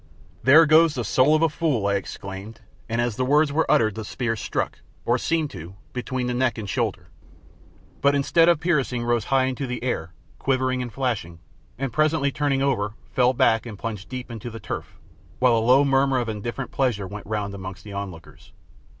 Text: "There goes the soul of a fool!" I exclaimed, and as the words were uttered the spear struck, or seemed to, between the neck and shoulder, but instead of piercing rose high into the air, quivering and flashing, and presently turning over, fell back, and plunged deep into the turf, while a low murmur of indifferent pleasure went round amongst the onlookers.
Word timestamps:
"There 0.41 0.65
goes 0.65 0.95
the 0.95 1.03
soul 1.03 1.35
of 1.35 1.43
a 1.43 1.47
fool!" 1.49 1.85
I 1.85 1.93
exclaimed, 1.93 2.61
and 2.89 2.99
as 2.99 3.17
the 3.17 3.23
words 3.23 3.53
were 3.53 3.69
uttered 3.69 3.93
the 3.93 4.03
spear 4.03 4.35
struck, 4.35 4.79
or 5.05 5.19
seemed 5.19 5.51
to, 5.51 5.75
between 5.93 6.25
the 6.25 6.33
neck 6.33 6.57
and 6.57 6.67
shoulder, 6.67 7.09
but 8.01 8.15
instead 8.15 8.49
of 8.49 8.59
piercing 8.59 9.03
rose 9.05 9.25
high 9.25 9.43
into 9.43 9.67
the 9.67 9.83
air, 9.83 10.11
quivering 10.39 10.81
and 10.81 10.91
flashing, 10.91 11.37
and 11.77 11.93
presently 11.93 12.31
turning 12.31 12.63
over, 12.63 12.95
fell 13.11 13.33
back, 13.33 13.67
and 13.67 13.77
plunged 13.77 14.09
deep 14.09 14.31
into 14.31 14.49
the 14.49 14.59
turf, 14.59 14.97
while 15.37 15.55
a 15.55 15.59
low 15.61 15.85
murmur 15.85 16.17
of 16.17 16.29
indifferent 16.29 16.71
pleasure 16.71 17.05
went 17.05 17.27
round 17.27 17.53
amongst 17.53 17.83
the 17.83 17.93
onlookers. 17.93 18.53